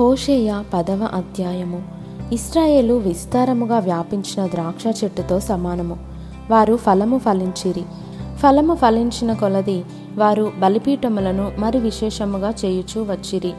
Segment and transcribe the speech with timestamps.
[0.00, 1.82] హోషేయ పదవ అధ్యాయము.
[2.32, 5.98] ఇస్రాయేలు విస్తారముగా వ్యాపించిన ద్రాక్ష చెట్టుతో సమానము.
[6.50, 7.82] వారు ఫలము ఫలించిరి.
[8.38, 9.84] ఫలము ఫలించిన కొలది
[10.16, 13.52] వారు బలిపీఠములను మరి విశేషముగా చేయుచూ వచ్చిరి.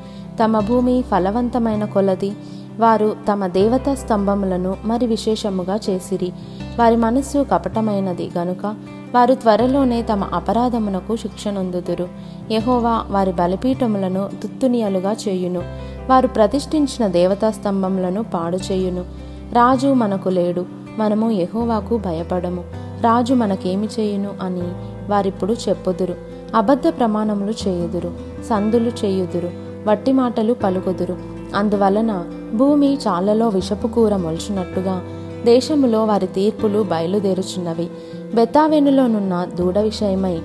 [0.43, 2.31] తమ భూమి ఫలవంతమైన కొలది
[2.79, 6.31] వారు తమ దేవతా స్తంభములను మరి విశేషముగా చేసిరి.
[6.79, 8.75] వారి మనస్సు కపటమైనది గనుక
[9.15, 12.07] వారు త్వరలోనే తమ అపరాధమునకు శిక్షణొందుదురు
[12.51, 15.90] యహోవా వారి బలిపీఠములను దుత్తునియలుగా చేయును.
[16.09, 19.01] వారు ప్రతిష్ఠించిన దేవతా స్తంభములను పాడు చేయును.
[19.53, 20.65] రాజు మనకు లేడు
[20.97, 22.63] మనము యహోవాకు భయపడము.
[23.01, 24.63] రాజు మనకేమి చేయును అని
[25.11, 26.15] వారిప్పుడు చెప్పుదురు.
[26.55, 28.11] అబద్ధ ప్రమాణములు చేయుదురు
[28.49, 29.51] సందులు చేయుదురు
[29.87, 31.17] వట్టి మాటలు పలుకుదురు.
[31.55, 32.25] అందువలన
[32.55, 35.01] భూమి చాలలో విషపు కూర మొలిచినట్టుగా
[35.45, 37.89] దేశములో వారి తీర్పులు బయలుదేరుచున్నవి.
[38.35, 40.39] బెతావెనులోనున్న దూడ విషయమై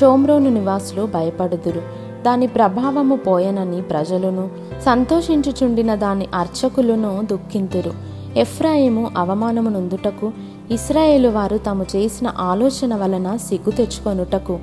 [0.00, 1.82] షోమ్రోను నివాసులు భయపడుదురు.
[2.24, 4.50] దాని ప్రభావము పోయనని ప్రజలను
[4.84, 7.92] సంతోషించుచుండిన దాని అర్చకులను దుఃఖింతురు.
[8.36, 10.32] ఎఫ్రాయిము అవమానము నుందుటకు
[10.70, 14.58] ఇస్రాయేలు వారు తాము చేసిన ఆలోచన వలన సిగ్గు తెచ్చుకొనుటకు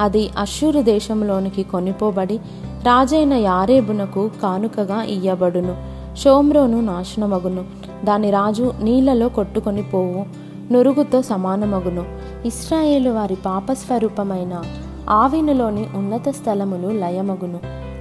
[0.00, 5.76] అది అషూరు దేశంలోనికి కొనిపోబడి రాజైన యారేబునకు కానుకగా ఇయ్యబడును.
[6.16, 7.64] షోమ్రోను నాశనమగును.
[8.04, 10.24] దాని రాజు నీళ్ళలో కొట్టుకొని పోవు
[10.72, 12.04] నురుగుతో సమానమగును.
[12.46, 14.62] ఇస్రాయేలు వారి పాపస్వరూపమైన
[15.10, 17.58] ఆవినులోని ఉన్నత స్థలములు లయమగును.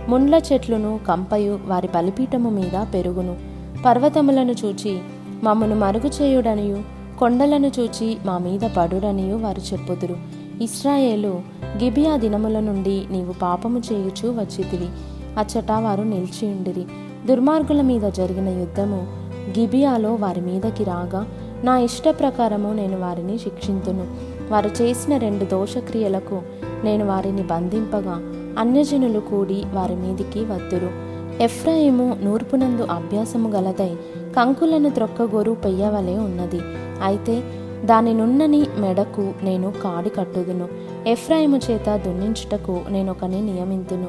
[0.09, 3.37] ముండ్ల చెట్లును కంపయు వారి బలిపీఠము మీద పెరుగును.
[3.85, 4.99] పర్వతములను చూచి
[5.43, 6.83] మమ్మను మరుగు చేయుడనియు
[7.19, 10.15] కొండలను చూచి మా మీద పడుడనియు వారు చెప్పుదురు.
[10.61, 11.41] ఇస్రాయేలు
[11.83, 14.87] గిబియా దినముల నుండి నీవు పాపము చేయుచూ వచ్చితివి.
[15.37, 16.85] అచ్చట వారు నిలిచియుండిరి
[17.25, 19.07] దుర్మార్గుల మీద జరిగిన యుద్ధము
[19.59, 21.27] గిబియాలో వారి మీదకి రాగా
[21.63, 24.32] నా ఇష్ట ప్రకారము నేను వారిని శిక్షింతును.
[24.51, 26.41] వారు చేసిన రెండు దోషక్రియలకు
[26.83, 28.21] నేను వారిని బంధింపగా
[28.59, 30.89] అన్యజనులు కూడి వారి మీదికి వద్దురు
[31.41, 33.95] ఎఫ్రాయిము నూర్పునందు అభ్యాసము గలదై
[34.35, 36.59] కంకులను త్రొక్కగోరు పెయ్యవలే ఉన్నది.
[37.03, 37.43] అయితే
[37.85, 40.67] దాని నున్నని మెడకు నేను కాడి కట్టుదును.
[41.07, 44.07] ఎఫ్రాయిము చేత దున్నించుటకు నేనొకని నియమింతును.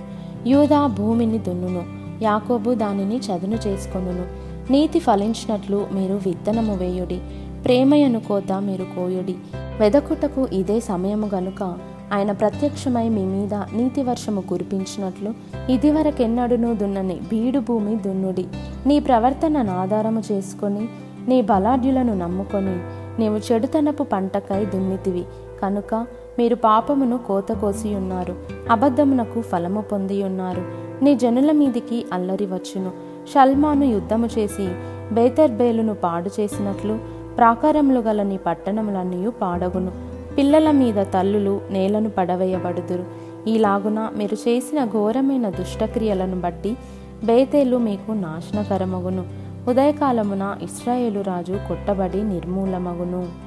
[0.49, 1.83] యూదా భూమిని దున్నును.
[2.23, 4.27] యాకోబు దానిని చదును చేసుకొనును.
[4.73, 7.21] నీతి ఫలించినట్లు మీరు విత్తనము వేయుడి.
[7.65, 9.37] ప్రేమయను కోత మీరు కోయుడి.
[9.81, 11.79] వెదకుటకు ఇదే సమయము గనుక
[12.13, 15.35] ఆయన ప్రత్యక్షమై మీ మీద నీతి వర్షము కురిపించినట్లు
[15.73, 18.47] ఇదివరకెన్నడునూ దున్నని బీడు భూమి దున్నుడి.
[18.87, 20.89] నీ ప్రవర్తనను ఆధారము చేసుకొని
[21.29, 22.79] నీ బలాఢ్యులను నమ్ముకొని
[23.21, 25.25] నీవు చెడుతనపు పంటకై దున్నితివి.
[25.63, 26.07] కనుక
[26.39, 28.37] మీరు పాపమును కోత కోసి ఉన్నారు
[28.71, 30.63] అబద్ధమునకు ఫలము పొంది ఉన్నారు.
[31.05, 32.91] నీ జనుల మీదికి అల్లరి వచ్చును.
[33.35, 34.69] షల్మాను యుద్ధము చేసి
[35.15, 36.99] బేతర్బేలును పాడు చేసినట్లు
[37.39, 39.93] ప్రాకారములు గల నీ పట్టణములన్నీ పాడగును.
[40.39, 43.05] పిల్లల మీద తల్లులు నేలను పడవేయబడుదురు.
[43.49, 46.77] ఈలాగున మీరు చేసిన ఘోరమైన దుష్టక్రియలను బట్టి
[47.25, 49.27] బేతేలు మీకు నాశనకరమగును.
[49.71, 53.44] ఉదయకాలమున ఇస్రాయేలు రాజు కొట్టబడి నిర్మూలమగును.